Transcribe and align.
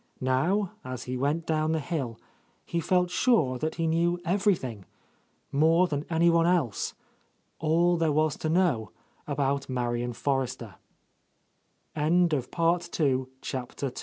Now, 0.19 0.71
as 0.83 1.03
he 1.03 1.15
went 1.15 1.45
down 1.45 1.73
the 1.73 1.79
hill, 1.79 2.17
he 2.65 2.79
felt 2.79 3.11
sure 3.11 3.59
that 3.59 3.75
he 3.75 3.85
knew 3.85 4.19
everything; 4.25 4.85
more 5.51 5.85
than 5.85 6.05
anyone 6.09 6.47
else; 6.47 6.95
all 7.59 7.97
there 7.97 8.11
was 8.11 8.35
to 8.37 8.49
know 8.49 8.89
about 9.27 9.69
Marian 9.69 10.13
Forrester. 10.13 10.73